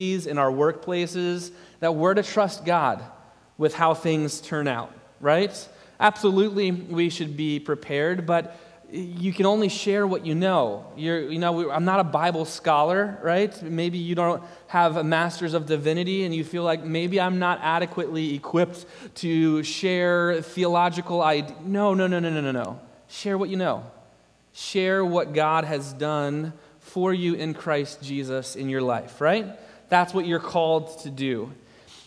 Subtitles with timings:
[0.00, 1.50] in our workplaces,
[1.80, 3.02] that we're to trust God
[3.56, 5.68] with how things turn out, right?
[5.98, 8.56] Absolutely, we should be prepared, but
[8.92, 10.86] you can only share what you know.
[10.96, 13.60] You're, you know, I'm not a Bible scholar, right?
[13.60, 17.58] Maybe you don't have a master's of divinity and you feel like maybe I'm not
[17.60, 18.86] adequately equipped
[19.16, 21.58] to share theological ideas.
[21.64, 22.80] No, no, no, no, no, no, no.
[23.08, 23.84] Share what you know.
[24.52, 29.58] Share what God has done for you in Christ Jesus in your life, right?
[29.88, 31.52] That's what you're called to do.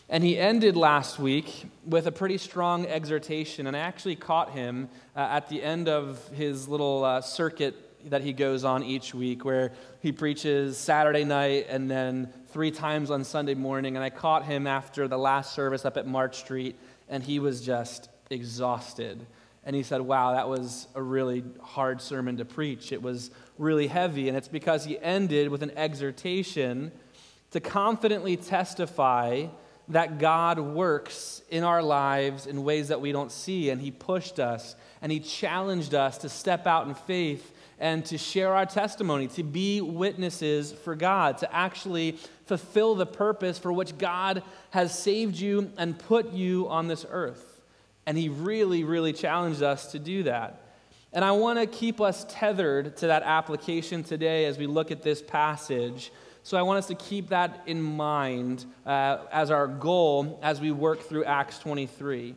[0.07, 3.65] And he ended last week with a pretty strong exhortation.
[3.65, 7.75] And I actually caught him uh, at the end of his little uh, circuit
[8.09, 13.09] that he goes on each week, where he preaches Saturday night and then three times
[13.09, 13.95] on Sunday morning.
[13.95, 16.77] And I caught him after the last service up at March Street,
[17.09, 19.25] and he was just exhausted.
[19.63, 22.91] And he said, Wow, that was a really hard sermon to preach.
[22.91, 24.27] It was really heavy.
[24.27, 26.91] And it's because he ended with an exhortation
[27.51, 29.47] to confidently testify
[29.89, 33.69] that God works in our lives in ways that we don't see.
[33.69, 38.17] And He pushed us and He challenged us to step out in faith and to
[38.17, 43.97] share our testimony, to be witnesses for God, to actually fulfill the purpose for which
[43.97, 47.61] God has saved you and put you on this earth.
[48.05, 50.61] And He really, really challenged us to do that.
[51.11, 55.03] And I want to keep us tethered to that application today as we look at
[55.03, 56.11] this passage
[56.43, 60.71] so I want us to keep that in mind uh, as our goal as we
[60.71, 62.35] work through Acts 23.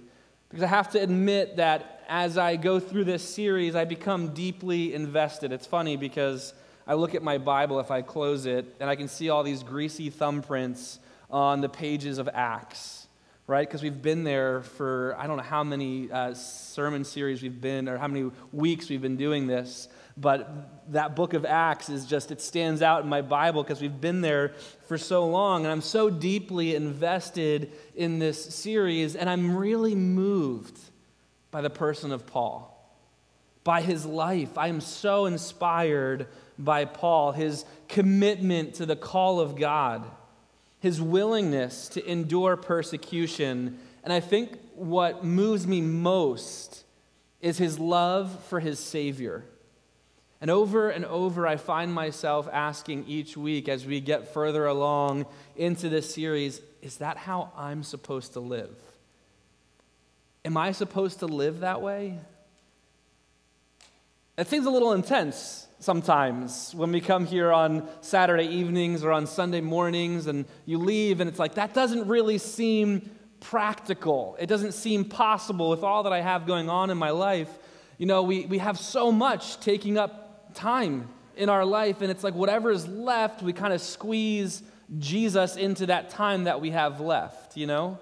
[0.49, 4.95] Because I have to admit that as I go through this series, I become deeply
[4.95, 5.53] invested.
[5.53, 6.53] It's funny because
[6.87, 9.63] I look at my Bible if I close it, and I can see all these
[9.63, 10.99] greasy thumbprints
[11.31, 13.07] on the pages of Acts,
[13.47, 13.67] right?
[13.67, 17.89] Because we've been there for I don't know how many uh, sermon series we've been,
[17.89, 19.89] or how many weeks we've been doing this.
[20.17, 24.01] But that book of Acts is just, it stands out in my Bible because we've
[24.01, 24.51] been there
[24.87, 25.65] for so long.
[25.65, 29.17] And I'm so deeply invested in this series.
[29.17, 30.79] And I'm really moved
[31.51, 32.71] by the person of Paul,
[33.65, 34.57] by his life.
[34.57, 40.05] I am so inspired by Paul, his commitment to the call of God,
[40.79, 43.79] his willingness to endure persecution.
[44.05, 46.85] And I think what moves me most
[47.41, 49.45] is his love for his Savior.
[50.45, 55.25] And over and over, I find myself asking each week as we get further along
[55.57, 58.77] into this series is that how I'm supposed to live?
[60.45, 62.19] Am I supposed to live that way?
[64.37, 69.27] It seems a little intense sometimes when we come here on Saturday evenings or on
[69.27, 73.11] Sunday mornings and you leave and it's like, that doesn't really seem
[73.41, 74.37] practical.
[74.39, 77.49] It doesn't seem possible with all that I have going on in my life.
[77.97, 80.21] You know, we, we have so much taking up
[80.55, 84.63] time in our life, and it's like whatever is left, we kind of squeeze
[84.99, 87.99] Jesus into that time that we have left, you know?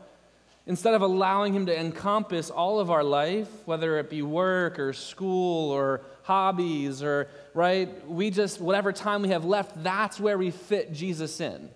[0.67, 4.93] Instead of allowing Him to encompass all of our life, whether it be work or
[4.93, 8.09] school or hobbies or, right?
[8.09, 11.69] We just, whatever time we have left, that's where we fit Jesus in.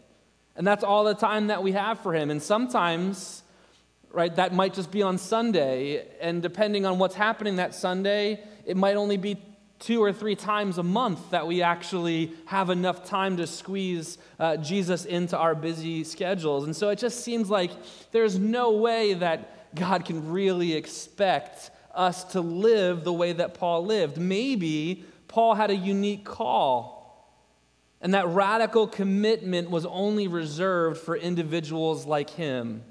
[0.55, 2.31] And that's all the time that we have for Him.
[2.31, 3.43] And sometimes,
[4.13, 6.07] right, that might just be on Sunday.
[6.21, 9.37] And depending on what's happening that Sunday, it might only be
[9.79, 14.57] two or three times a month that we actually have enough time to squeeze uh,
[14.57, 16.65] Jesus into our busy schedules.
[16.65, 17.71] And so it just seems like
[18.11, 23.85] there's no way that God can really expect us to live the way that Paul
[23.85, 24.19] lived.
[24.19, 26.97] Maybe Paul had a unique call.
[28.01, 32.83] And that radical commitment was only reserved for individuals like him.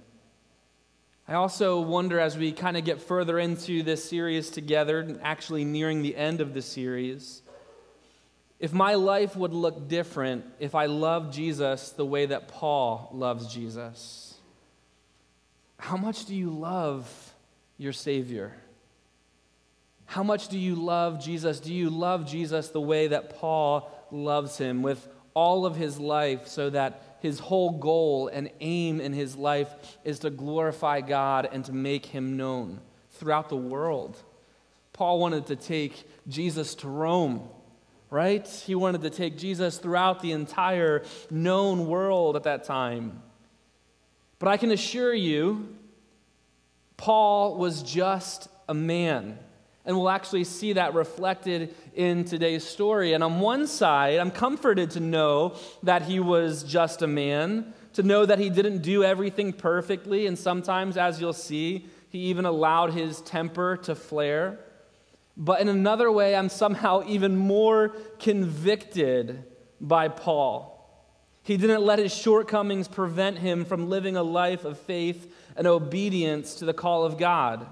[1.28, 6.04] I also wonder as we kind of get further into this series together, actually nearing
[6.04, 7.42] the end of the series,
[8.60, 13.52] if my life would look different if I loved Jesus the way that Paul loves
[13.52, 14.36] Jesus.
[15.78, 17.34] How much do you love
[17.78, 18.54] your Savior?
[20.06, 21.60] How much do you love Jesus?
[21.60, 26.48] Do you love Jesus the way that Paul loves him with all of his life
[26.48, 29.74] so that his whole goal and aim in his life
[30.04, 32.80] is to glorify God and to make him known
[33.14, 34.16] throughout the world.
[34.94, 37.50] Paul wanted to take Jesus to Rome,
[38.12, 38.48] right?
[38.48, 43.24] He wanted to take Jesus throughout the entire known world at that time.
[44.38, 45.76] But I can assure you,
[46.96, 49.40] Paul was just a man.
[49.86, 53.14] And we'll actually see that reflected in today's story.
[53.14, 58.02] And on one side, I'm comforted to know that he was just a man, to
[58.02, 60.26] know that he didn't do everything perfectly.
[60.26, 64.60] And sometimes, as you'll see, he even allowed his temper to flare.
[65.38, 67.90] But in another way, I'm somehow even more
[68.20, 69.44] convicted
[69.80, 70.72] by Paul.
[71.44, 76.56] He didn't let his shortcomings prevent him from living a life of faith and obedience
[76.56, 77.68] to the call of God.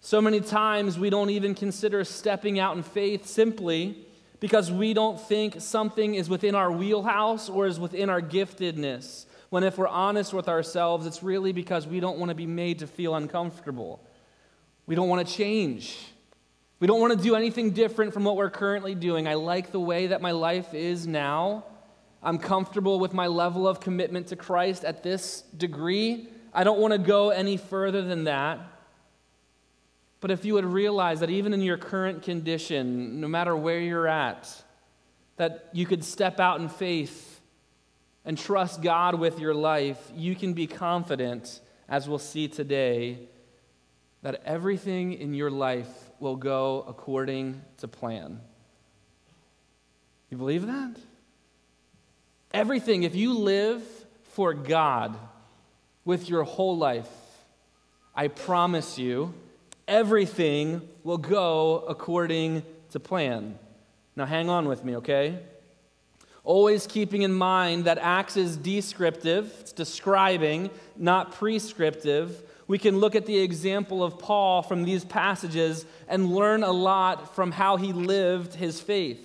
[0.00, 4.06] So many times we don't even consider stepping out in faith simply
[4.40, 9.26] because we don't think something is within our wheelhouse or is within our giftedness.
[9.50, 12.78] When, if we're honest with ourselves, it's really because we don't want to be made
[12.80, 14.00] to feel uncomfortable.
[14.86, 15.96] We don't want to change.
[16.80, 19.26] We don't want to do anything different from what we're currently doing.
[19.26, 21.64] I like the way that my life is now.
[22.22, 26.28] I'm comfortable with my level of commitment to Christ at this degree.
[26.54, 28.60] I don't want to go any further than that.
[30.20, 34.08] But if you would realize that even in your current condition, no matter where you're
[34.08, 34.52] at,
[35.36, 37.40] that you could step out in faith
[38.24, 43.20] and trust God with your life, you can be confident, as we'll see today,
[44.22, 45.88] that everything in your life
[46.18, 48.40] will go according to plan.
[50.30, 50.96] You believe that?
[52.52, 53.82] Everything, if you live
[54.32, 55.16] for God
[56.04, 57.08] with your whole life,
[58.14, 59.32] I promise you,
[59.88, 63.58] everything will go according to plan.
[64.14, 65.38] Now, hang on with me, okay?
[66.44, 72.42] Always keeping in mind that Acts is descriptive, it's describing, not prescriptive.
[72.66, 77.34] We can look at the example of Paul from these passages and learn a lot
[77.34, 79.24] from how he lived his faith.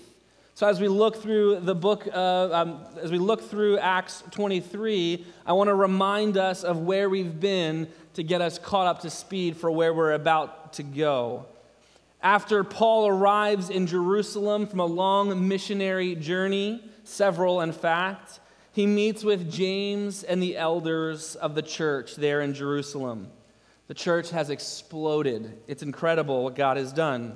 [0.56, 5.26] So, as we look through the book, of, um, as we look through Acts 23,
[5.48, 9.10] I want to remind us of where we've been to get us caught up to
[9.10, 11.46] speed for where we're about to go.
[12.22, 18.40] After Paul arrives in Jerusalem from a long missionary journey, several in fact,
[18.72, 23.30] he meets with James and the elders of the church there in Jerusalem.
[23.88, 25.60] The church has exploded.
[25.68, 27.36] It's incredible what God has done.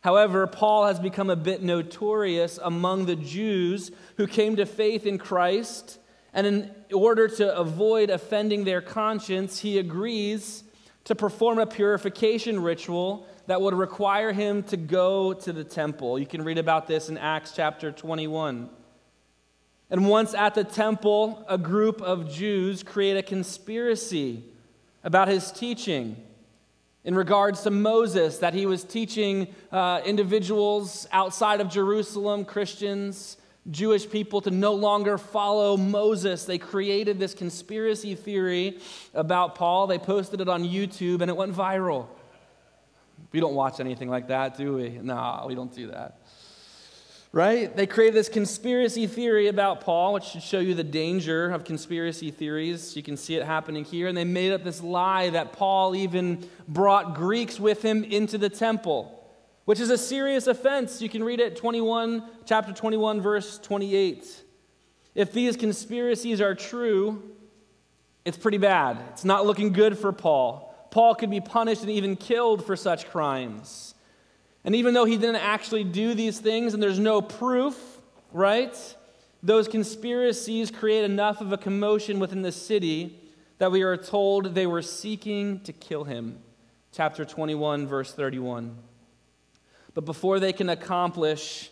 [0.00, 5.18] However, Paul has become a bit notorious among the Jews who came to faith in
[5.18, 5.98] Christ
[6.32, 10.64] and in order to avoid offending their conscience, he agrees
[11.04, 16.18] to perform a purification ritual that would require him to go to the temple.
[16.18, 18.68] You can read about this in Acts chapter 21.
[19.90, 24.44] And once at the temple, a group of Jews create a conspiracy
[25.02, 26.16] about his teaching
[27.04, 33.38] in regards to Moses, that he was teaching uh, individuals outside of Jerusalem, Christians,
[33.70, 36.44] Jewish people to no longer follow Moses.
[36.44, 38.78] They created this conspiracy theory
[39.14, 39.86] about Paul.
[39.86, 42.06] They posted it on YouTube and it went viral.
[43.32, 44.90] We don't watch anything like that, do we?
[44.90, 46.20] No, we don't do that.
[47.30, 47.76] Right?
[47.76, 52.30] They created this conspiracy theory about Paul, which should show you the danger of conspiracy
[52.30, 52.96] theories.
[52.96, 54.08] You can see it happening here.
[54.08, 58.48] And they made up this lie that Paul even brought Greeks with him into the
[58.48, 59.17] temple
[59.68, 61.02] which is a serious offense.
[61.02, 64.42] You can read it 21 chapter 21 verse 28.
[65.14, 67.22] If these conspiracies are true,
[68.24, 68.96] it's pretty bad.
[69.10, 70.74] It's not looking good for Paul.
[70.90, 73.94] Paul could be punished and even killed for such crimes.
[74.64, 77.76] And even though he didn't actually do these things and there's no proof,
[78.32, 78.74] right?
[79.42, 83.20] Those conspiracies create enough of a commotion within the city
[83.58, 86.38] that we are told they were seeking to kill him.
[86.90, 88.87] Chapter 21, verse 31.
[89.98, 91.70] But before they can accomplish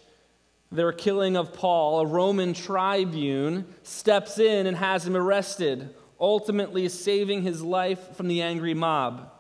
[0.73, 7.43] their killing of Paul, a Roman tribune steps in and has him arrested, ultimately saving
[7.43, 9.31] his life from the angry mob.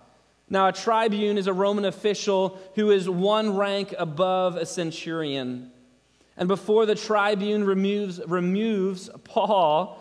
[0.48, 5.72] Now, a tribune is a Roman official who is one rank above a centurion.
[6.36, 10.00] And before the tribune removes, removes Paul,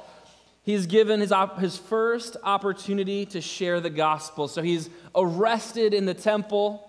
[0.62, 4.48] he's given his, op- his first opportunity to share the gospel.
[4.48, 6.88] So he's arrested in the temple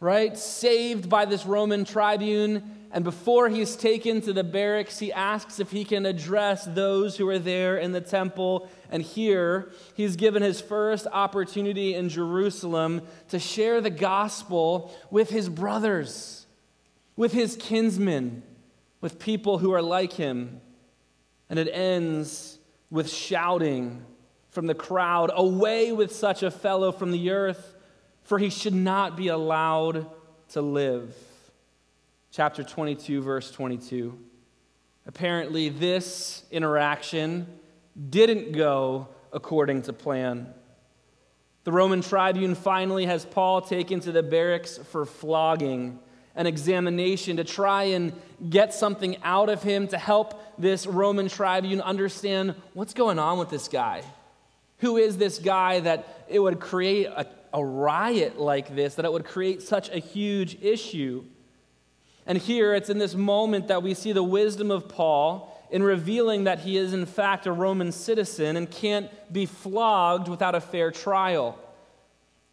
[0.00, 0.36] right?
[0.36, 2.74] Saved by this Roman tribune.
[2.90, 7.28] And before he's taken to the barracks, he asks if he can address those who
[7.28, 8.68] are there in the temple.
[8.90, 15.48] And here, he's given his first opportunity in Jerusalem to share the gospel with his
[15.48, 16.46] brothers,
[17.14, 18.42] with his kinsmen,
[19.00, 20.60] with people who are like him.
[21.50, 22.58] And it ends
[22.90, 24.04] with shouting
[24.50, 27.74] from the crowd Away with such a fellow from the earth!
[28.28, 30.06] For he should not be allowed
[30.50, 31.16] to live.
[32.30, 34.18] Chapter 22, verse 22.
[35.06, 37.46] Apparently, this interaction
[38.10, 40.52] didn't go according to plan.
[41.64, 45.98] The Roman tribune finally has Paul taken to the barracks for flogging,
[46.34, 48.12] an examination to try and
[48.50, 53.48] get something out of him to help this Roman tribune understand what's going on with
[53.48, 54.02] this guy.
[54.80, 59.12] Who is this guy that it would create a a riot like this, that it
[59.12, 61.24] would create such a huge issue.
[62.26, 66.44] And here it's in this moment that we see the wisdom of Paul in revealing
[66.44, 70.90] that he is, in fact, a Roman citizen and can't be flogged without a fair
[70.90, 71.58] trial.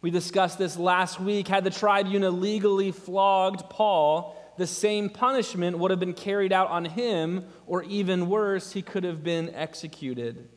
[0.00, 1.48] We discussed this last week.
[1.48, 6.84] Had the tribune legally flogged Paul, the same punishment would have been carried out on
[6.84, 10.48] him, or even worse, he could have been executed.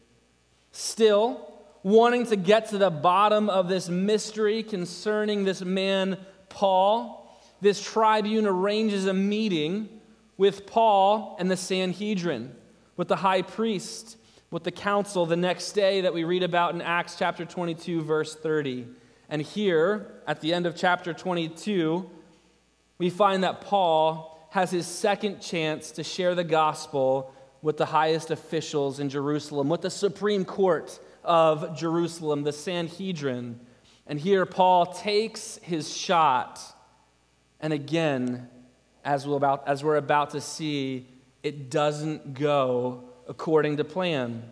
[0.72, 1.49] Still,
[1.84, 6.18] wanting to get to the bottom of this mystery concerning this man,
[6.50, 9.90] Paul, this tribune arranges a meeting
[10.38, 12.56] with Paul and the Sanhedrin,
[12.98, 14.18] with the high priest,
[14.52, 18.36] with the council the next day that we read about in Acts chapter 22, verse
[18.36, 18.88] 30.
[19.30, 22.10] And here, at the end of chapter 22,
[22.98, 28.32] we find that Paul has his second chance to share the gospel with the highest
[28.32, 33.60] officials in Jerusalem, with the Supreme Court of Jerusalem, the Sanhedrin.
[34.08, 36.60] And here Paul takes his shot.
[37.62, 38.50] And again,
[39.06, 41.08] as, we're about, as we're about to see,
[41.44, 44.44] it doesn't go according to plan.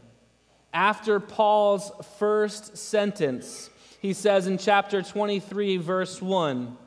[0.71, 6.77] After Paul's first sentence, he says in chapter 23, verse 1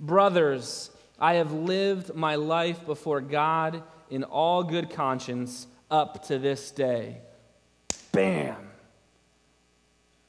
[0.00, 6.70] Brothers, I have lived my life before God in all good conscience up to this
[6.70, 7.18] day.
[8.10, 8.73] Bam!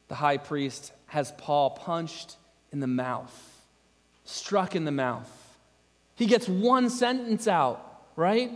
[0.07, 2.37] The high priest has Paul punched
[2.71, 3.63] in the mouth,
[4.23, 5.31] struck in the mouth.
[6.15, 8.51] He gets one sentence out, right?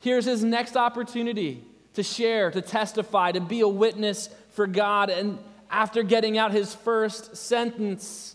[0.00, 5.10] Here's his next opportunity to share, to testify, to be a witness for God.
[5.10, 5.38] And
[5.70, 8.34] after getting out his first sentence,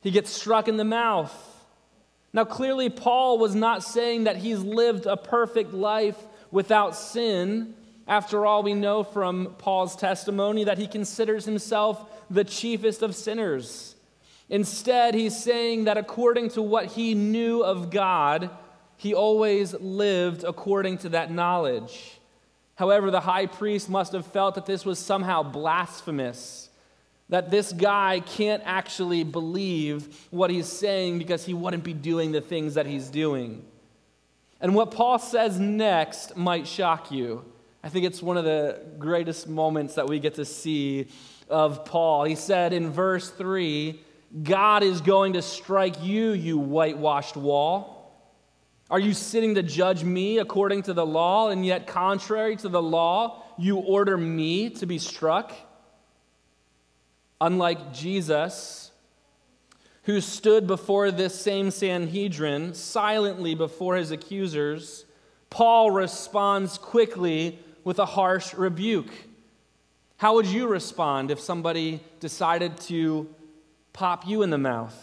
[0.00, 1.32] he gets struck in the mouth.
[2.32, 6.16] Now, clearly, Paul was not saying that he's lived a perfect life
[6.50, 7.74] without sin.
[8.12, 13.96] After all, we know from Paul's testimony that he considers himself the chiefest of sinners.
[14.50, 18.50] Instead, he's saying that according to what he knew of God,
[18.98, 22.18] he always lived according to that knowledge.
[22.74, 26.68] However, the high priest must have felt that this was somehow blasphemous,
[27.30, 32.42] that this guy can't actually believe what he's saying because he wouldn't be doing the
[32.42, 33.64] things that he's doing.
[34.60, 37.46] And what Paul says next might shock you.
[37.84, 41.08] I think it's one of the greatest moments that we get to see
[41.48, 42.24] of Paul.
[42.24, 44.00] He said in verse 3
[44.42, 48.02] God is going to strike you, you whitewashed wall.
[48.88, 52.82] Are you sitting to judge me according to the law, and yet, contrary to the
[52.82, 55.52] law, you order me to be struck?
[57.40, 58.90] Unlike Jesus,
[60.04, 65.04] who stood before this same Sanhedrin silently before his accusers,
[65.50, 69.12] Paul responds quickly with a harsh rebuke.
[70.16, 73.28] How would you respond if somebody decided to
[73.92, 74.96] pop you in the mouth.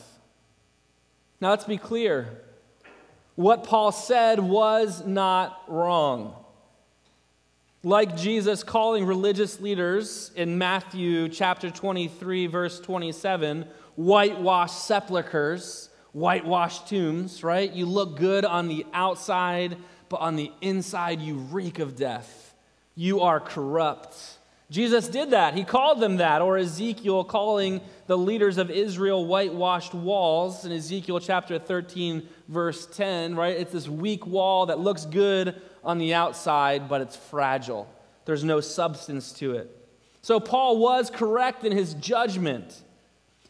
[1.42, 2.42] Now, let's be clear.
[3.36, 6.36] What Paul said was not wrong.
[7.82, 17.42] Like Jesus calling religious leaders in Matthew chapter 23, verse 27, whitewashed sepulchres, whitewashed tombs,
[17.42, 17.72] right?
[17.72, 19.78] You look good on the outside,
[20.10, 22.49] but on the inside, you reek of death.
[22.96, 24.16] You are corrupt.
[24.70, 25.56] Jesus did that.
[25.56, 31.20] He called them that, or Ezekiel calling the leaders of Israel whitewashed walls in Ezekiel
[31.20, 33.58] chapter 13, verse 10, right?
[33.58, 37.92] It's this weak wall that looks good on the outside, but it's fragile.
[38.26, 39.76] There's no substance to it.
[40.22, 42.84] So Paul was correct in his judgment.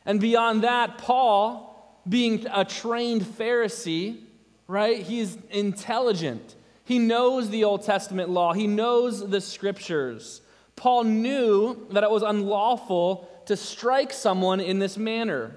[0.05, 4.22] And beyond that, Paul, being a trained Pharisee,
[4.67, 5.01] right?
[5.01, 6.55] He's intelligent.
[6.89, 10.41] He knows the Old Testament law, he knows the scriptures.
[10.75, 15.55] Paul knew that it was unlawful to strike someone in this manner.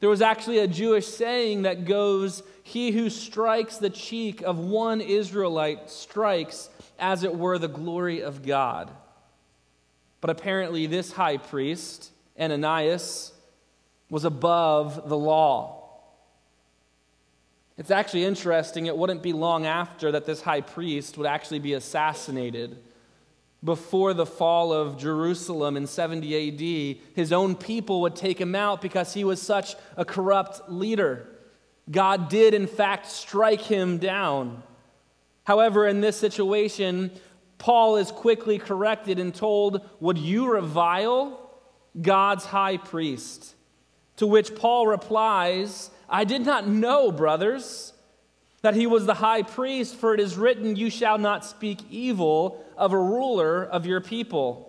[0.00, 5.00] There was actually a Jewish saying that goes, He who strikes the cheek of one
[5.00, 8.90] Israelite strikes, as it were, the glory of God.
[10.20, 13.32] But apparently, this high priest, Ananias,
[14.10, 15.77] was above the law.
[17.78, 21.72] It's actually interesting, it wouldn't be long after that this high priest would actually be
[21.72, 22.76] assassinated
[23.62, 28.80] before the fall of Jerusalem in 70 AD, his own people would take him out
[28.80, 31.26] because he was such a corrupt leader.
[31.90, 34.62] God did, in fact, strike him down.
[35.44, 37.10] However, in this situation,
[37.56, 41.50] Paul is quickly corrected and told, Would you revile
[42.00, 43.54] God's high priest?
[44.18, 47.92] To which Paul replies, I did not know, brothers
[48.62, 52.64] that he was the high priest, for it is written, You shall not speak evil
[52.76, 54.64] of a ruler of your people.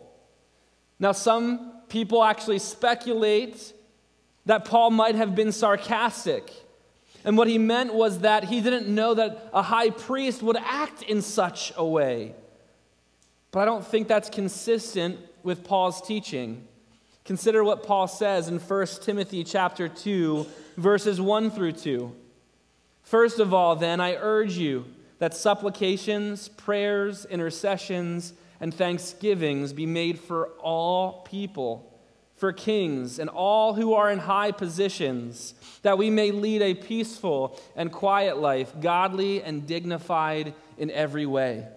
[0.99, 3.73] Now, some people actually speculate
[4.45, 6.51] that Paul might have been sarcastic.
[7.25, 11.01] And what he meant was that he didn't know that a high priest would act
[11.01, 12.35] in such a way.
[13.51, 16.67] But I don't think that's consistent with Paul's teaching.
[17.25, 20.45] Consider what Paul says in 1 Timothy chapter 2
[20.79, 22.15] verses 1 through 2.
[23.03, 24.85] First of all, then I urge you
[25.19, 31.85] that supplications, prayers, intercessions, and thanksgivings be made for all people
[32.39, 37.59] for kings and all who are in high positions, that we may lead a peaceful
[37.75, 41.67] and quiet life, godly and dignified in every way.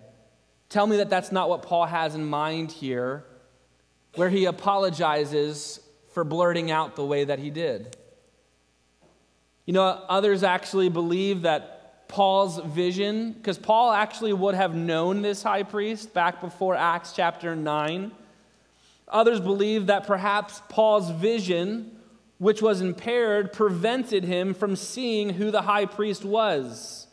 [0.68, 3.24] Tell me that that's not what Paul has in mind here,
[4.14, 5.80] where he apologizes
[6.12, 7.96] for blurting out the way that he did.
[9.66, 15.42] You know, others actually believe that Paul's vision, because Paul actually would have known this
[15.42, 18.12] high priest back before Acts chapter 9
[19.12, 21.98] Others believe that perhaps Paul's vision,
[22.38, 27.06] which was impaired, prevented him from seeing who the high priest was.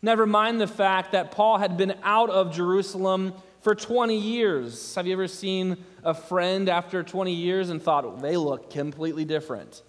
[0.00, 4.94] Never mind the fact that Paul had been out of Jerusalem for 20 years.
[4.94, 9.82] Have you ever seen a friend after 20 years and thought they look completely different?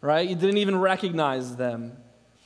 [0.00, 0.28] Right?
[0.28, 1.96] You didn't even recognize them.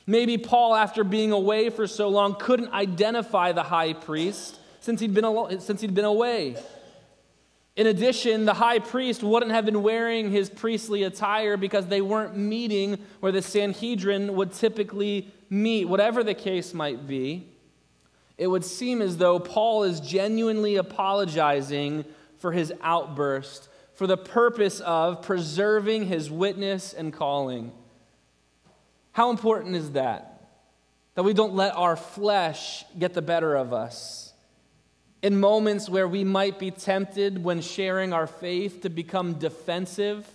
[0.07, 5.13] Maybe Paul, after being away for so long, couldn't identify the high priest since he'd
[5.13, 6.57] been, since he'd been away.
[7.75, 12.35] In addition, the high priest wouldn't have been wearing his priestly attire because they weren't
[12.35, 15.85] meeting where the Sanhedrin would typically meet.
[15.85, 17.47] Whatever the case might be,
[18.37, 22.03] it would seem as though Paul is genuinely apologizing
[22.39, 23.69] for his outburst
[24.01, 27.71] for the purpose of preserving his witness and calling.
[29.11, 30.49] How important is that?
[31.13, 34.33] That we don't let our flesh get the better of us
[35.21, 40.27] in moments where we might be tempted when sharing our faith to become defensive,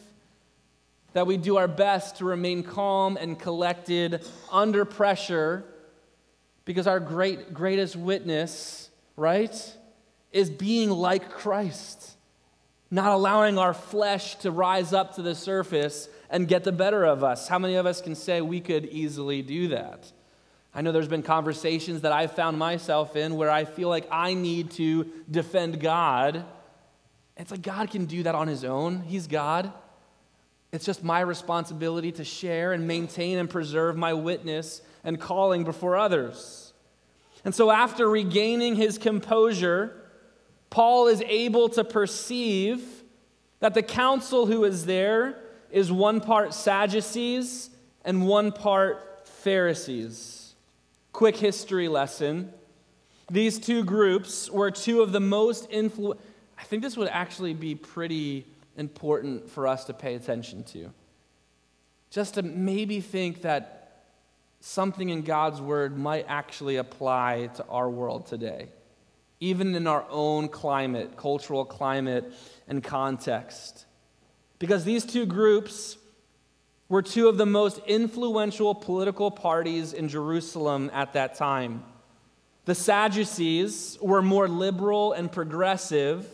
[1.14, 5.64] that we do our best to remain calm and collected under pressure
[6.64, 9.76] because our great, greatest witness, right,
[10.30, 12.15] is being like Christ,
[12.90, 17.24] not allowing our flesh to rise up to the surface and get the better of
[17.24, 17.48] us.
[17.48, 20.10] How many of us can say we could easily do that?
[20.74, 24.34] I know there's been conversations that I've found myself in where I feel like I
[24.34, 26.44] need to defend God.
[27.36, 29.00] It's like God can do that on his own.
[29.00, 29.72] He's God.
[30.72, 35.96] It's just my responsibility to share and maintain and preserve my witness and calling before
[35.96, 36.74] others.
[37.44, 39.96] And so, after regaining his composure,
[40.76, 42.84] Paul is able to perceive
[43.60, 45.38] that the council who is there
[45.70, 47.70] is one part Sadducees
[48.04, 50.54] and one part Pharisees.
[51.14, 52.52] Quick history lesson.
[53.30, 56.22] These two groups were two of the most influential.
[56.58, 58.44] I think this would actually be pretty
[58.76, 60.92] important for us to pay attention to.
[62.10, 64.02] Just to maybe think that
[64.60, 68.68] something in God's word might actually apply to our world today,
[69.40, 72.32] even in our own climate, cultural climate,
[72.68, 73.86] and context.
[74.58, 75.98] Because these two groups
[76.88, 81.84] were two of the most influential political parties in Jerusalem at that time.
[82.64, 86.26] The Sadducees were more liberal and progressive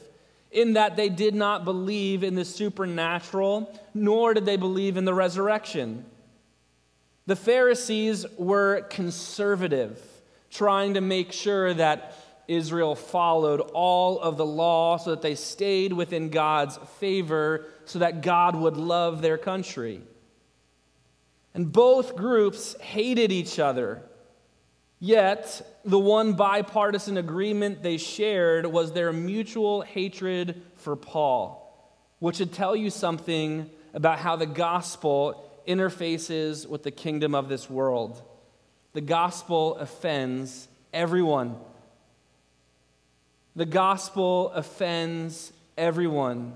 [0.50, 5.14] in that they did not believe in the supernatural, nor did they believe in the
[5.14, 6.04] resurrection.
[7.26, 10.00] The Pharisees were conservative,
[10.50, 12.14] trying to make sure that
[12.48, 18.22] Israel followed all of the law so that they stayed within God's favor, so that
[18.22, 20.02] God would love their country.
[21.54, 24.02] And both groups hated each other.
[24.98, 32.52] Yet, the one bipartisan agreement they shared was their mutual hatred for Paul, which should
[32.52, 38.22] tell you something about how the gospel interfaces with the kingdom of this world.
[38.92, 41.56] The gospel offends everyone.
[43.54, 46.54] The gospel offends everyone.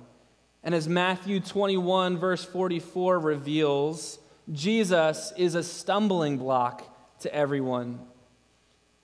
[0.62, 4.18] And as Matthew 21, verse 44 reveals,
[4.52, 6.84] Jesus is a stumbling block
[7.20, 8.00] to everyone.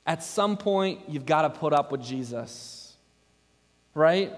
[0.06, 2.96] At some point, you've got to put up with Jesus,
[3.94, 4.32] right?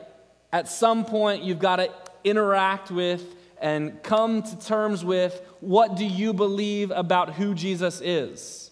[0.52, 1.90] At some point, you've got to
[2.24, 3.22] interact with
[3.60, 8.70] and come to terms with what do you believe about who Jesus is?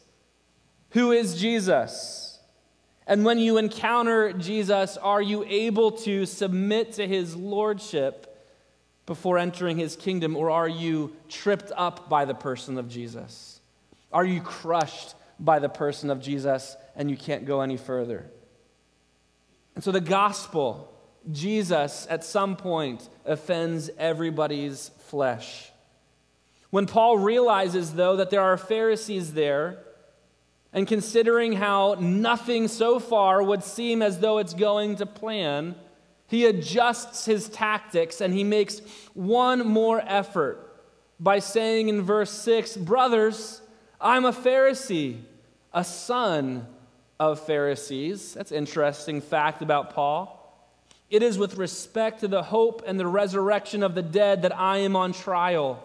[0.91, 2.32] Who is Jesus?
[3.07, 8.29] And when you encounter Jesus, are you able to submit to his lordship
[9.07, 13.61] before entering his kingdom, or are you tripped up by the person of Jesus?
[14.13, 18.31] Are you crushed by the person of Jesus and you can't go any further?
[19.75, 20.93] And so the gospel,
[21.31, 25.71] Jesus, at some point offends everybody's flesh.
[26.71, 29.79] When Paul realizes, though, that there are Pharisees there,
[30.73, 35.75] and considering how nothing so far would seem as though it's going to plan,
[36.27, 38.81] he adjusts his tactics and he makes
[39.13, 40.69] one more effort
[41.21, 43.61] by saying in verse 6 Brothers,
[44.01, 45.21] I'm a Pharisee,
[45.75, 46.67] a son
[47.21, 48.33] of Pharisees.
[48.35, 50.39] That's interesting fact about Paul.
[51.11, 54.79] It is with respect to the hope and the resurrection of the dead that I
[54.79, 55.85] am on trial.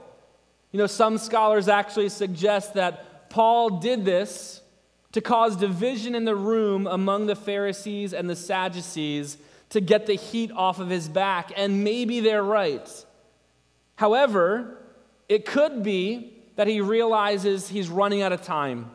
[0.71, 4.61] You know, some scholars actually suggest that Paul did this
[5.17, 10.13] to cause division in the room among the Pharisees and the Sadducees to get the
[10.13, 12.87] heat off of his back, and maybe they're right.
[13.95, 14.77] However,
[15.27, 18.91] it could be that he realizes he's running out of time.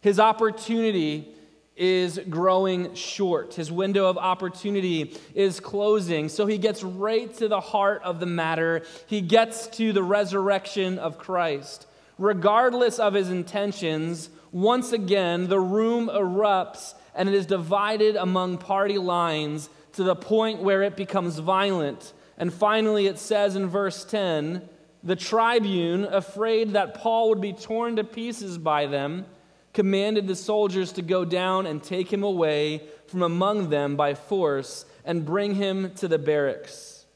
[0.00, 1.26] His opportunity
[1.74, 3.54] is growing short.
[3.54, 6.28] His window of opportunity is closing.
[6.28, 8.84] So he gets right to the heart of the matter.
[9.08, 11.88] He gets to the resurrection of Christ.
[12.18, 18.98] Regardless of his intentions, once again, the room erupts and it is divided among party
[18.98, 22.12] lines to the point where it becomes violent.
[22.38, 24.68] And finally, it says in verse 10
[25.02, 29.24] the tribune, afraid that Paul would be torn to pieces by them,
[29.72, 34.84] commanded the soldiers to go down and take him away from among them by force
[35.04, 37.06] and bring him to the barracks.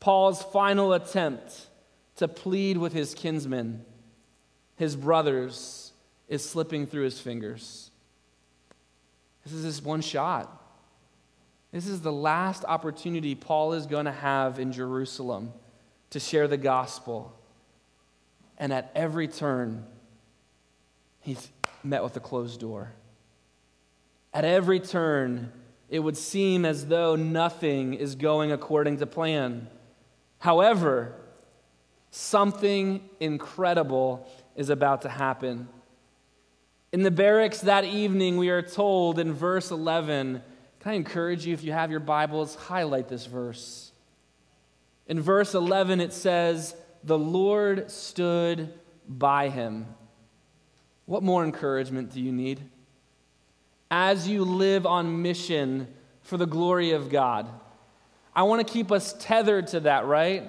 [0.00, 1.68] Paul's final attempt
[2.16, 3.84] to plead with his kinsmen,
[4.76, 5.83] his brothers,
[6.28, 7.90] is slipping through his fingers.
[9.44, 10.62] This is his one shot.
[11.72, 15.52] This is the last opportunity Paul is going to have in Jerusalem
[16.10, 17.36] to share the gospel.
[18.58, 19.84] And at every turn,
[21.20, 21.50] he's
[21.82, 22.92] met with a closed door.
[24.32, 25.52] At every turn,
[25.90, 29.68] it would seem as though nothing is going according to plan.
[30.38, 31.14] However,
[32.10, 35.68] something incredible is about to happen.
[36.94, 40.40] In the barracks that evening, we are told in verse 11,
[40.78, 43.90] can I encourage you, if you have your Bibles, highlight this verse.
[45.08, 48.72] In verse 11, it says, The Lord stood
[49.08, 49.88] by him.
[51.06, 52.60] What more encouragement do you need?
[53.90, 55.88] As you live on mission
[56.22, 57.48] for the glory of God.
[58.36, 60.48] I want to keep us tethered to that, right?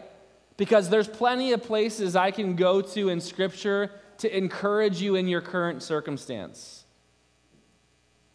[0.58, 5.28] Because there's plenty of places I can go to in Scripture to encourage you in
[5.28, 6.86] your current circumstance.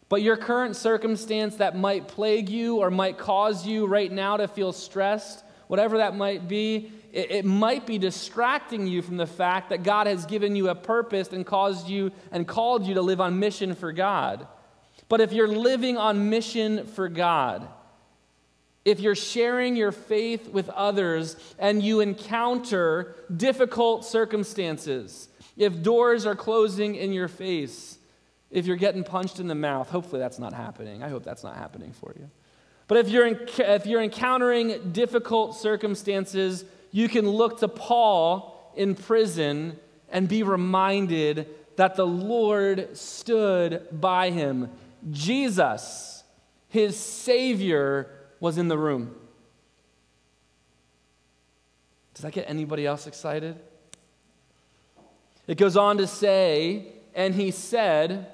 [0.09, 4.47] But your current circumstance that might plague you or might cause you right now to
[4.47, 9.69] feel stressed, whatever that might be, it, it, might be distracting you from the fact
[9.69, 13.21] that God has given you a purpose and caused you and called you to live
[13.21, 14.47] on mission for God.
[15.07, 17.67] But if you're living on mission for God,
[18.83, 26.35] if you're sharing your faith with others and you encounter difficult circumstances, if doors are
[26.35, 27.97] closing in your face,
[28.49, 31.03] if you're getting punched in the mouth, hopefully that's not happening.
[31.03, 32.29] I hope that's not happening for you.
[32.87, 39.79] But if you're, if you're encountering difficult circumstances, you can look to Paul in prison
[40.09, 44.69] and be reminded that the Lord stood by him.
[45.09, 46.23] Jesus,
[46.67, 48.09] his Savior,
[48.41, 49.15] was in the room.
[52.13, 53.57] Does that get anybody else excited?
[55.51, 58.27] It goes on to say, and he said,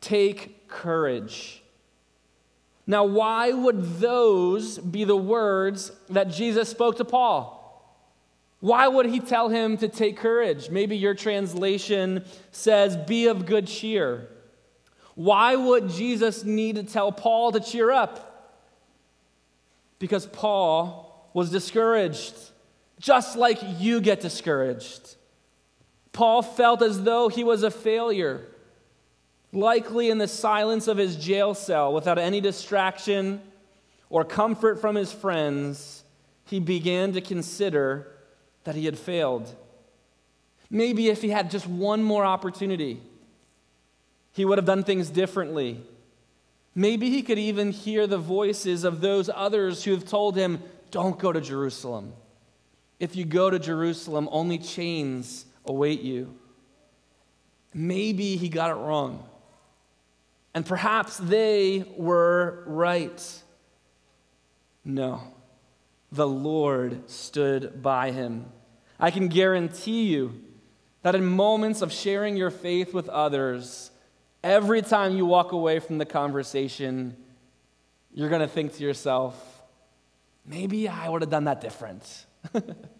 [0.00, 1.62] Take courage.
[2.88, 7.52] Now, why would those be the words that Jesus spoke to Paul?
[8.58, 10.68] Why would he tell him to take courage?
[10.68, 14.26] Maybe your translation says, Be of good cheer.
[15.14, 18.66] Why would Jesus need to tell Paul to cheer up?
[20.00, 22.34] Because Paul was discouraged,
[22.98, 25.12] just like you get discouraged.
[26.16, 28.46] Paul felt as though he was a failure
[29.52, 33.42] likely in the silence of his jail cell, without any distraction
[34.08, 36.04] or comfort from his friends,
[36.46, 38.08] he began to consider
[38.64, 39.54] that he had failed.
[40.70, 43.02] Maybe if he had just one more opportunity,
[44.32, 45.82] he would have done things differently.
[46.74, 51.18] Maybe he could even hear the voices of those others who have told him, Don't
[51.18, 52.14] go to Jerusalem.
[52.98, 56.34] If you go to Jerusalem, only chains await you.
[57.74, 59.28] Maybe he got it wrong.
[60.54, 63.42] And perhaps they were right.
[64.84, 65.20] No,
[66.10, 68.46] the Lord stood by him.
[68.98, 70.42] I can guarantee you
[71.02, 73.90] that in moments of sharing your faith with others,
[74.42, 77.16] every time you walk away from the conversation,
[78.14, 79.62] you're going to think to yourself,
[80.46, 82.24] maybe I would have done that different.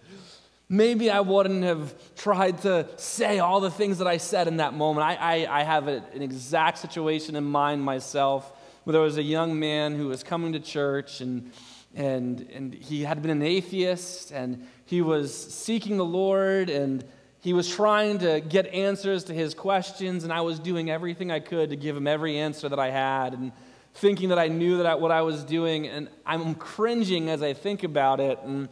[0.68, 4.74] Maybe I wouldn't have tried to say all the things that I said in that
[4.74, 5.07] moment.
[5.07, 8.52] I, I, I have a, an exact situation in mind myself
[8.85, 11.52] where there was a young man who was coming to church and,
[11.94, 17.05] and, and he had been an atheist and he was seeking the Lord and
[17.46, 21.38] he was trying to get answers to his questions, and I was doing everything I
[21.38, 23.52] could to give him every answer that I had and
[23.94, 25.87] thinking that I knew that I, what I was doing.
[25.87, 28.40] And I'm cringing as I think about it.
[28.42, 28.68] And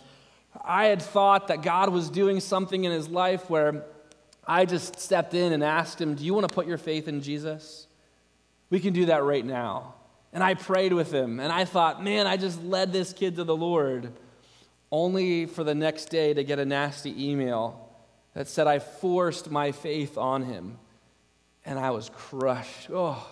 [0.62, 3.84] I had thought that God was doing something in his life where
[4.46, 7.22] I just stepped in and asked him, Do you want to put your faith in
[7.22, 7.86] Jesus?
[8.70, 9.94] We can do that right now.
[10.32, 13.44] And I prayed with him, and I thought, man, I just led this kid to
[13.44, 14.12] the Lord,
[14.90, 17.88] only for the next day to get a nasty email
[18.34, 20.78] that said I forced my faith on him.
[21.64, 22.90] And I was crushed.
[22.92, 23.26] Oh,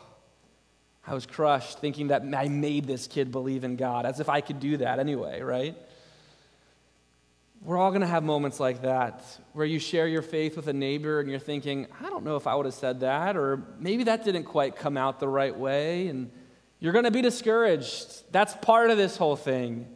[1.06, 4.40] I was crushed thinking that I made this kid believe in God, as if I
[4.40, 5.76] could do that anyway, right?
[7.64, 10.72] We're all going to have moments like that where you share your faith with a
[10.72, 14.04] neighbor and you're thinking, I don't know if I would have said that, or maybe
[14.04, 16.08] that didn't quite come out the right way.
[16.08, 16.32] And
[16.80, 18.32] you're going to be discouraged.
[18.32, 19.86] That's part of this whole thing.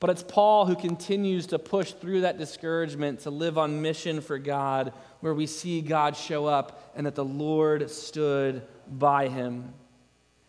[0.00, 4.36] But it's Paul who continues to push through that discouragement to live on mission for
[4.36, 9.72] God, where we see God show up and that the Lord stood by him.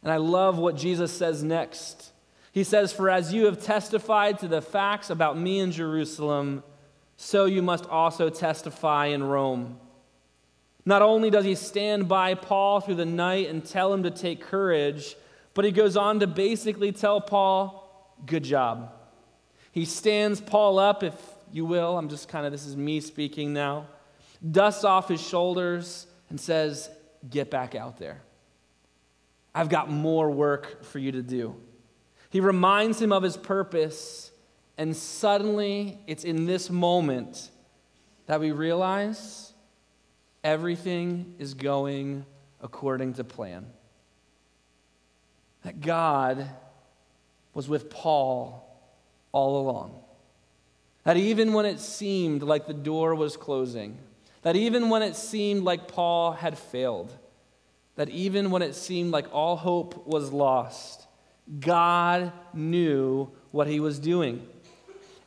[0.01, 2.11] And I love what Jesus says next.
[2.57, 6.63] He says, For as you have testified to the facts about me in Jerusalem,
[7.15, 9.79] so you must also testify in Rome.
[10.83, 14.41] Not only does he stand by Paul through the night and tell him to take
[14.41, 15.15] courage,
[15.53, 18.91] but he goes on to basically tell Paul, Good job.
[19.71, 21.13] He stands Paul up, if
[21.51, 21.95] you will.
[21.95, 23.85] I'm just kind of, this is me speaking now.
[24.51, 26.89] Dusts off his shoulders and says,
[27.29, 28.23] Get back out there.
[29.53, 31.55] I've got more work for you to do.
[32.29, 34.31] He reminds him of his purpose,
[34.77, 37.49] and suddenly it's in this moment
[38.25, 39.53] that we realize
[40.43, 42.25] everything is going
[42.61, 43.65] according to plan.
[45.63, 46.47] That God
[47.53, 48.63] was with Paul
[49.31, 49.99] all along.
[51.03, 53.97] That even when it seemed like the door was closing,
[54.41, 57.11] that even when it seemed like Paul had failed,
[57.95, 61.06] that even when it seemed like all hope was lost,
[61.59, 64.45] God knew what he was doing.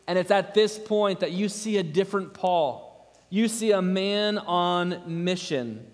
[0.06, 3.12] And it's at this point that you see a different Paul.
[3.30, 5.86] You see a man on mission.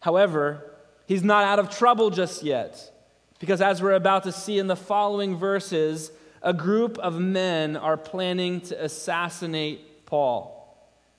[0.00, 0.74] However,
[1.06, 2.90] he's not out of trouble just yet.
[3.38, 6.10] Because as we're about to see in the following verses,
[6.42, 10.58] a group of men are planning to assassinate Paul.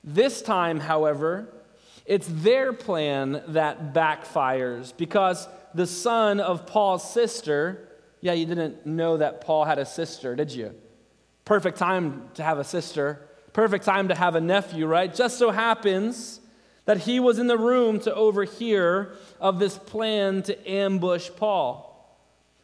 [0.04, 1.48] This time, however,
[2.06, 7.88] it's their plan that backfires because the son of Paul's sister
[8.24, 10.74] yeah, you didn't know that Paul had a sister, did you?
[11.44, 13.20] Perfect time to have a sister.
[13.52, 15.14] Perfect time to have a nephew, right?
[15.14, 16.40] Just so happens
[16.86, 21.90] that he was in the room to overhear of this plan to ambush Paul.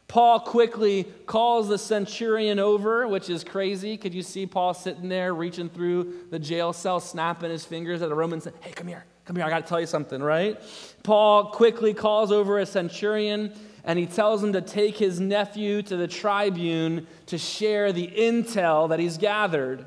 [0.08, 3.98] Paul quickly calls the centurion over, which is crazy.
[3.98, 8.10] Could you see Paul sitting there reaching through the jail cell, snapping his fingers at
[8.10, 10.58] a Roman saying, Hey, come here, come here, I got to tell you something, right?
[11.02, 13.52] Paul quickly calls over a centurion
[13.84, 18.88] and he tells him to take his nephew to the tribune to share the intel
[18.88, 19.84] that he's gathered.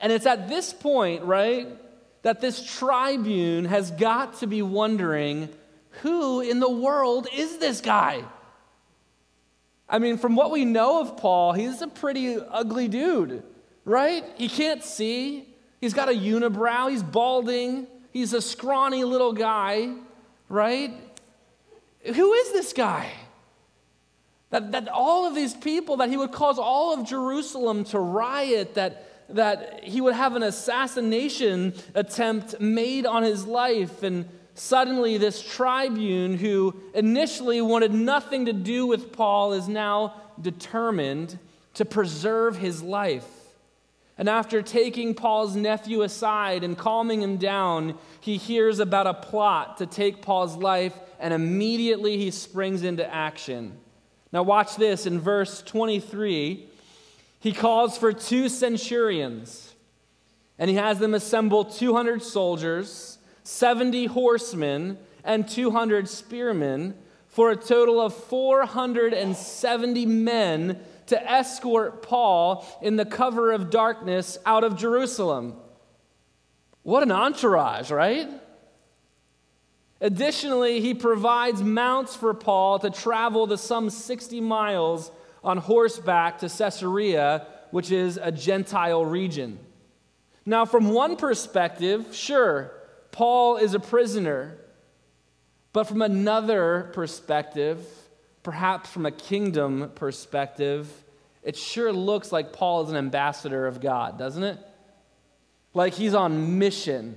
[0.00, 1.68] And it's at this point, right,
[2.22, 5.48] that this tribune has got to be wondering
[6.02, 8.24] who in the world is this guy?
[9.88, 13.42] I mean, from what we know of Paul, he's a pretty ugly dude,
[13.84, 14.24] right?
[14.36, 15.48] He can't see.
[15.80, 16.90] He's got a unibrow.
[16.90, 17.88] He's balding.
[18.12, 19.94] He's a scrawny little guy,
[20.48, 20.92] right?
[22.04, 23.10] Who is this guy?
[24.50, 28.74] That, that all of these people, that he would cause all of Jerusalem to riot,
[28.74, 34.02] that, that he would have an assassination attempt made on his life.
[34.02, 41.38] And suddenly, this tribune who initially wanted nothing to do with Paul is now determined
[41.74, 43.26] to preserve his life.
[44.18, 49.78] And after taking Paul's nephew aside and calming him down, he hears about a plot
[49.78, 53.78] to take Paul's life, and immediately he springs into action.
[54.32, 56.66] Now, watch this in verse 23.
[57.40, 59.74] He calls for two centurions,
[60.58, 66.94] and he has them assemble 200 soldiers, 70 horsemen, and 200 spearmen,
[67.28, 74.64] for a total of 470 men to escort Paul in the cover of darkness out
[74.64, 75.56] of Jerusalem.
[76.82, 78.28] What an entourage, right?
[80.00, 85.10] Additionally, he provides mounts for Paul to travel the some 60 miles
[85.44, 89.58] on horseback to Caesarea, which is a Gentile region.
[90.46, 92.72] Now, from one perspective, sure,
[93.12, 94.56] Paul is a prisoner.
[95.72, 97.86] But from another perspective,
[98.42, 100.90] perhaps from a kingdom perspective,
[101.42, 104.58] it sure looks like Paul is an ambassador of God, doesn't it?
[105.72, 107.14] Like he's on mission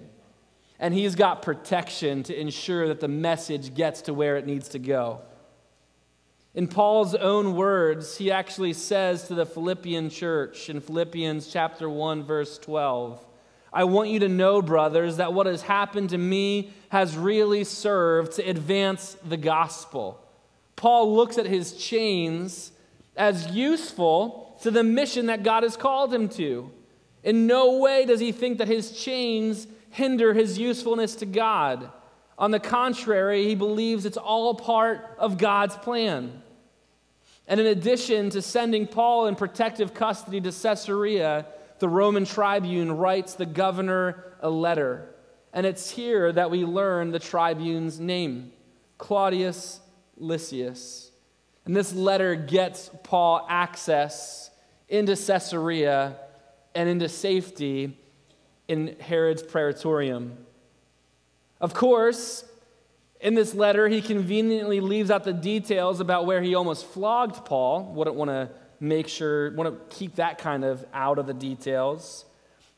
[0.83, 4.79] and he's got protection to ensure that the message gets to where it needs to
[4.79, 5.21] go.
[6.53, 12.25] In Paul's own words, he actually says to the Philippian church in Philippians chapter 1
[12.25, 13.25] verse 12,
[13.71, 18.33] I want you to know, brothers, that what has happened to me has really served
[18.33, 20.21] to advance the gospel.
[20.75, 22.73] Paul looks at his chains
[23.15, 26.69] as useful to the mission that God has called him to.
[27.23, 31.91] In no way does he think that his chains hinder his usefulness to God.
[32.35, 36.41] On the contrary, he believes it's all part of God's plan.
[37.47, 41.45] And in addition to sending Paul in protective custody to Caesarea,
[41.77, 45.13] the Roman tribune writes the governor a letter.
[45.53, 48.51] And it's here that we learn the tribune's name
[48.97, 49.79] Claudius
[50.17, 51.11] Lysias.
[51.65, 54.49] And this letter gets Paul access
[54.89, 56.15] into Caesarea
[56.73, 57.99] and into safety
[58.73, 60.35] in Herod's praetorium.
[61.61, 62.43] Of course,
[63.21, 67.93] in this letter, he conveniently leaves out the details about where he almost flogged Paul.
[67.93, 72.25] Wouldn't want to make sure, want to keep that kind of out of the details.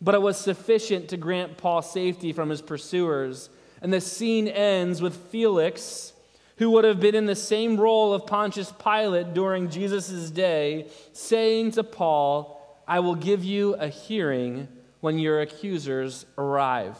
[0.02, 3.50] But it was sufficient to grant Paul safety from his pursuers.
[3.82, 6.12] And the scene ends with Felix,
[6.58, 11.72] who would have been in the same role of Pontius Pilate during Jesus' day, saying
[11.72, 14.68] to Paul, I will give you a hearing
[15.06, 16.98] when your accusers arrive.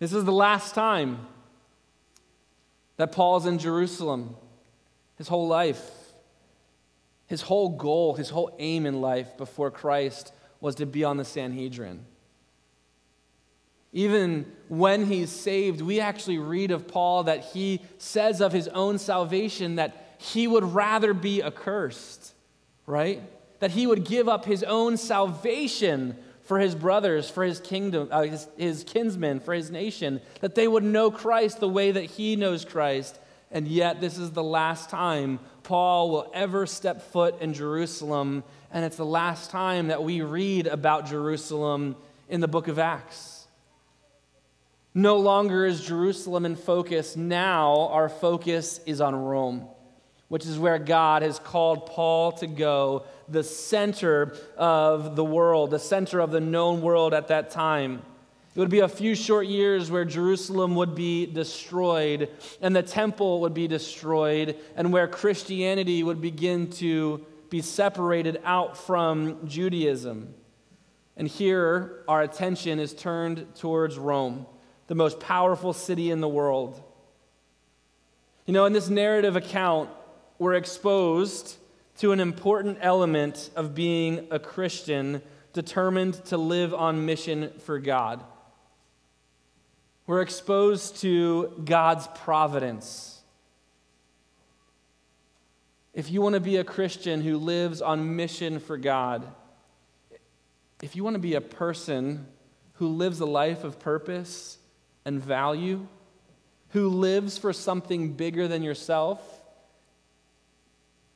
[0.00, 1.28] This is the last time
[2.96, 4.34] that Paul's in Jerusalem,
[5.16, 5.80] his whole life.
[7.28, 11.24] His whole goal, his whole aim in life before Christ was to be on the
[11.24, 12.04] Sanhedrin.
[13.92, 18.98] Even when he's saved, we actually read of Paul that he says of his own
[18.98, 22.34] salvation that he would rather be accursed,
[22.86, 23.22] right?
[23.60, 28.22] That he would give up his own salvation for his brothers, for his kingdom, uh,
[28.22, 32.36] his, his kinsmen, for his nation, that they would know Christ the way that he
[32.36, 33.18] knows Christ.
[33.50, 38.84] And yet, this is the last time Paul will ever step foot in Jerusalem, and
[38.84, 41.96] it's the last time that we read about Jerusalem
[42.30, 43.46] in the book of Acts.
[44.94, 47.14] No longer is Jerusalem in focus.
[47.14, 49.68] Now, our focus is on Rome,
[50.28, 55.78] which is where God has called Paul to go the center of the world, the
[55.78, 58.02] center of the known world at that time.
[58.54, 62.28] It would be a few short years where Jerusalem would be destroyed
[62.60, 68.76] and the temple would be destroyed, and where Christianity would begin to be separated out
[68.76, 70.34] from Judaism.
[71.16, 74.46] And here, our attention is turned towards Rome,
[74.86, 76.82] the most powerful city in the world.
[78.46, 79.90] You know, in this narrative account,
[80.38, 81.56] we're exposed
[81.98, 85.20] to an important element of being a Christian
[85.52, 88.22] determined to live on mission for God.
[90.06, 93.20] We're exposed to God's providence.
[95.92, 99.26] If you want to be a Christian who lives on mission for God,
[100.80, 102.28] if you want to be a person
[102.74, 104.58] who lives a life of purpose
[105.04, 105.88] and value,
[106.68, 109.37] who lives for something bigger than yourself,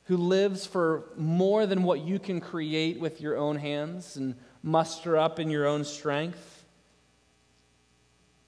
[0.05, 5.17] who lives for more than what you can create with your own hands and muster
[5.17, 6.65] up in your own strength.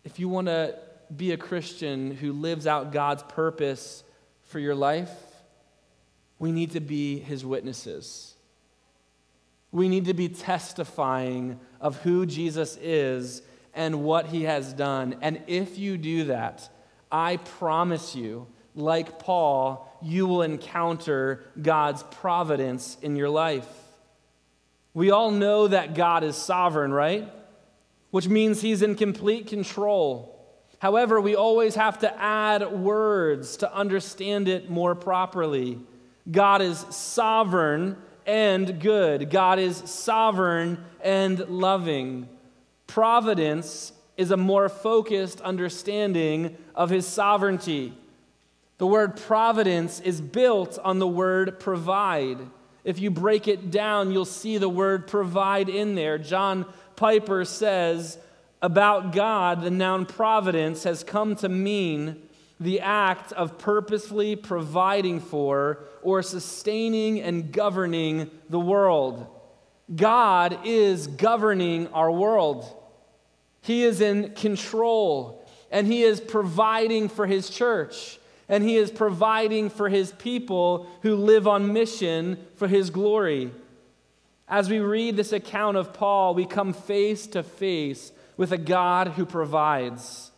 [0.03, 0.77] If you want to
[1.15, 4.03] be a Christian who lives out God's purpose
[4.43, 5.11] for your life,
[6.39, 8.35] we need to be his witnesses.
[9.71, 13.41] We need to be testifying of who Jesus is
[13.73, 15.17] and what he has done.
[15.21, 16.69] And if you do that,
[17.11, 23.67] I promise you, like Paul, you will encounter God's providence in your life.
[24.93, 27.29] We all know that God is sovereign, right?
[28.11, 30.31] Which means he's in complete control.
[30.79, 35.79] However, we always have to add words to understand it more properly.
[36.29, 42.27] God is sovereign and good, God is sovereign and loving.
[42.87, 47.93] Providence is a more focused understanding of his sovereignty.
[48.77, 52.37] The word providence is built on the word provide.
[52.83, 56.17] If you break it down, you'll see the word provide in there.
[56.17, 56.65] John
[56.95, 58.17] Piper says
[58.61, 62.21] about God, the noun providence has come to mean
[62.59, 69.27] the act of purposefully providing for or sustaining and governing the world.
[69.93, 72.65] God is governing our world.
[73.61, 79.69] He is in control, and He is providing for His church, and He is providing
[79.69, 83.51] for His people who live on mission for His glory.
[84.47, 89.09] As we read this account of Paul, we come face to face with a God
[89.09, 90.31] who provides,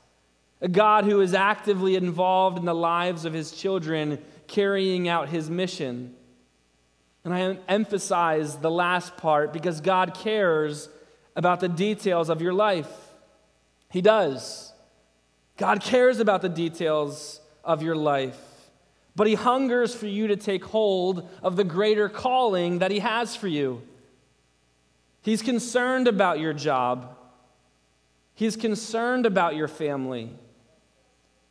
[0.61, 5.49] a God who is actively involved in the lives of His children, carrying out His
[5.49, 6.15] mission.
[7.25, 10.87] And I emphasize the last part because God cares
[11.35, 12.89] about the details of your life.
[13.89, 14.71] He does.
[15.57, 18.39] God cares about the details of your life,
[19.15, 23.35] but He hungers for you to take hold of the greater calling that He has
[23.35, 23.83] for you.
[25.21, 27.15] He's concerned about your job,
[28.33, 30.31] He's concerned about your family.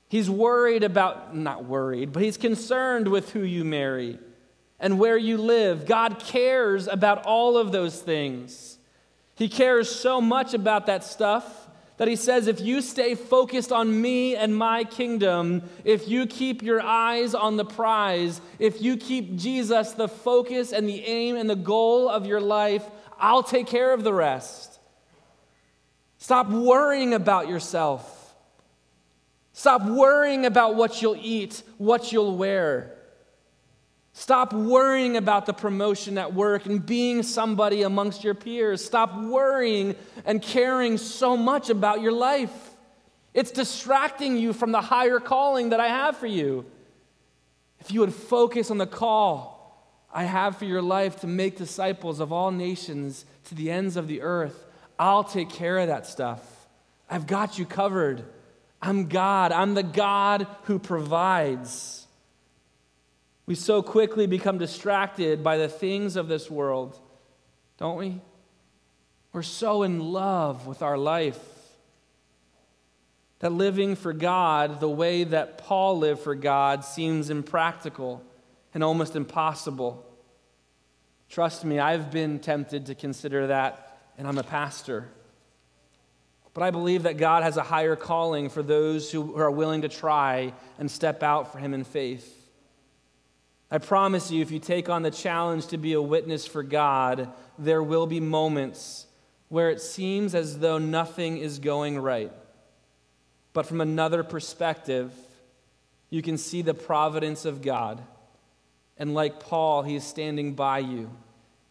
[0.09, 4.19] He's worried about, not worried, but He's concerned with who you marry
[4.79, 5.85] and where you live.
[5.85, 8.79] God cares about all of those things.
[9.35, 11.66] He cares so much about that stuff
[11.99, 16.63] that he says, if you stay focused on me and my kingdom, if you keep
[16.63, 21.49] your eyes on the prize, if you keep Jesus the focus and the aim and
[21.49, 22.85] the goal of your life,
[23.19, 24.79] I'll take care of the rest.
[26.19, 28.35] Stop worrying about yourself.
[29.53, 32.96] Stop worrying about what you'll eat, what you'll wear.
[34.19, 38.83] Stop worrying about the promotion at work and being somebody amongst your peers.
[38.83, 39.95] Stop worrying
[40.25, 42.71] and caring so much about your life.
[43.35, 46.65] It's distracting you from the higher calling that I have for you.
[47.79, 52.19] If you would focus on the call I have for your life to make disciples
[52.19, 54.65] of all nations to the ends of the earth,
[54.99, 56.41] I'll take care of that stuff.
[57.11, 58.25] I've got you covered.
[58.81, 59.53] I'm God.
[59.53, 62.06] I'm the God who provides.
[63.47, 66.99] We so quickly become distracted by the things of this world,
[67.79, 68.21] don't we?
[69.33, 71.39] We're so in love with our life
[73.39, 78.23] that living for God the way that Paul lived for God seems impractical
[78.75, 80.05] and almost impossible.
[81.29, 85.09] Trust me, I've been tempted to consider that, and I'm a pastor.
[86.55, 89.89] But I believe that God has a higher calling for those who are willing to
[89.89, 92.36] try and step out for Him in faith.
[93.71, 97.33] I promise you, if you take on the challenge to be a witness for God,
[97.59, 99.07] there will be moments
[99.49, 102.33] where it seems as though nothing is going right.
[103.53, 105.13] But from another perspective,
[106.11, 108.03] you can see the providence of God.
[108.99, 111.11] And like Paul, he is standing by you,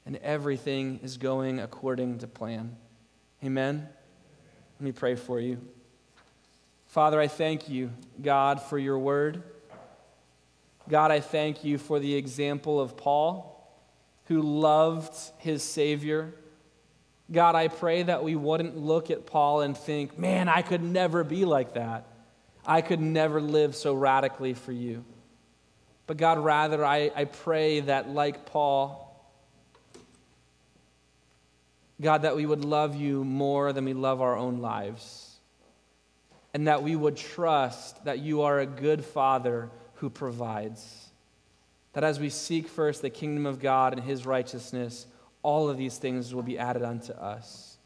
[0.05, 2.75] and everything is going according to plan.
[3.43, 3.87] Amen?
[4.79, 5.59] Let me pray for you.
[6.87, 7.91] Father, I thank you,
[8.21, 9.43] God, for your word.
[10.87, 13.51] God, I thank you for the example of Paul,
[14.25, 16.33] who loved his Savior.
[17.31, 21.23] God, I pray that we wouldn't look at Paul and think, man, I could never
[21.23, 22.05] be like that.
[22.65, 25.03] I could never live so radically for you.
[26.07, 29.01] But God, rather, I, I pray that, like Paul,
[31.99, 35.35] God, that we would love you more than we love our own lives.
[36.53, 41.09] And that we would trust that you are a good father who provides.
[41.93, 45.07] That as we seek first the kingdom of God and his righteousness,
[45.43, 47.77] all of these things will be added unto us.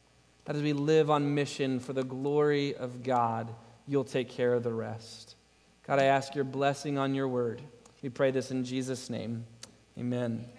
[0.45, 3.53] That as we live on mission for the glory of God,
[3.87, 5.35] you'll take care of the rest.
[5.85, 7.61] God, I ask your blessing on your word.
[8.01, 9.45] We pray this in Jesus' name.
[9.97, 10.58] Amen.